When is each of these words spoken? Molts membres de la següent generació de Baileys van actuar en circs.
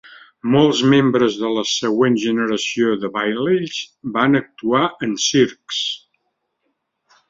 Molts 0.53 0.79
membres 0.93 1.37
de 1.41 1.51
la 1.57 1.65
següent 1.73 2.17
generació 2.25 2.97
de 3.05 3.13
Baileys 3.19 3.79
van 4.19 4.43
actuar 4.43 4.85
en 5.11 5.17
circs. 5.31 5.87